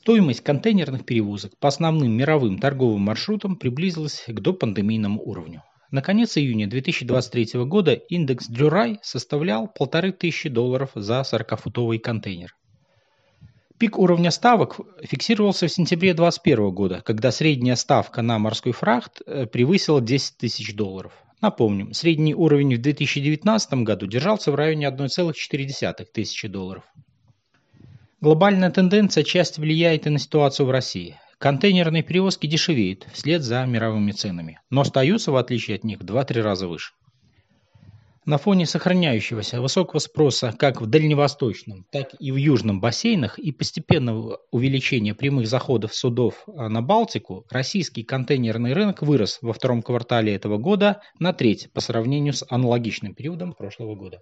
Стоимость 0.00 0.40
контейнерных 0.40 1.04
перевозок 1.04 1.52
по 1.58 1.68
основным 1.68 2.10
мировым 2.10 2.58
торговым 2.58 3.02
маршрутам 3.02 3.54
приблизилась 3.54 4.24
к 4.26 4.40
допандемийному 4.40 5.20
уровню. 5.20 5.62
На 5.90 6.00
конец 6.00 6.38
июня 6.38 6.66
2023 6.66 7.64
года 7.64 7.92
индекс 7.92 8.48
Джурай 8.48 8.98
составлял 9.02 9.64
1500 9.64 10.50
долларов 10.50 10.92
за 10.94 11.20
40-футовый 11.20 11.98
контейнер. 11.98 12.56
Пик 13.76 13.98
уровня 13.98 14.30
ставок 14.30 14.80
фиксировался 15.02 15.66
в 15.66 15.70
сентябре 15.70 16.14
2021 16.14 16.70
года, 16.70 17.02
когда 17.04 17.30
средняя 17.30 17.76
ставка 17.76 18.22
на 18.22 18.38
морской 18.38 18.72
фрахт 18.72 19.20
э, 19.26 19.44
превысила 19.44 20.00
10 20.00 20.38
тысяч 20.38 20.74
долларов. 20.74 21.12
Напомним, 21.42 21.92
средний 21.92 22.34
уровень 22.34 22.76
в 22.76 22.80
2019 22.80 23.74
году 23.84 24.06
держался 24.06 24.50
в 24.50 24.54
районе 24.54 24.86
1,4 24.86 26.06
тысячи 26.10 26.48
долларов. 26.48 26.84
Глобальная 28.22 28.70
тенденция 28.70 29.24
часто 29.24 29.62
влияет 29.62 30.06
и 30.06 30.10
на 30.10 30.18
ситуацию 30.18 30.66
в 30.66 30.70
России. 30.70 31.18
Контейнерные 31.38 32.02
перевозки 32.02 32.46
дешевеют 32.46 33.06
вслед 33.14 33.42
за 33.42 33.64
мировыми 33.64 34.12
ценами, 34.12 34.60
но 34.68 34.82
остаются, 34.82 35.32
в 35.32 35.36
отличие 35.36 35.76
от 35.76 35.84
них, 35.84 36.00
в 36.00 36.04
2-3 36.04 36.42
раза 36.42 36.68
выше. 36.68 36.92
На 38.26 38.36
фоне 38.36 38.66
сохраняющегося 38.66 39.62
высокого 39.62 40.00
спроса 40.00 40.52
как 40.52 40.82
в 40.82 40.86
дальневосточном, 40.86 41.86
так 41.90 42.10
и 42.18 42.30
в 42.30 42.36
южном 42.36 42.78
бассейнах 42.78 43.38
и 43.38 43.52
постепенного 43.52 44.38
увеличения 44.50 45.14
прямых 45.14 45.46
заходов 45.46 45.94
судов 45.94 46.44
на 46.46 46.82
Балтику, 46.82 47.46
российский 47.48 48.02
контейнерный 48.02 48.74
рынок 48.74 49.00
вырос 49.00 49.38
во 49.40 49.54
втором 49.54 49.80
квартале 49.80 50.34
этого 50.34 50.58
года 50.58 51.00
на 51.18 51.32
треть 51.32 51.72
по 51.72 51.80
сравнению 51.80 52.34
с 52.34 52.44
аналогичным 52.50 53.14
периодом 53.14 53.54
прошлого 53.54 53.94
года. 53.94 54.20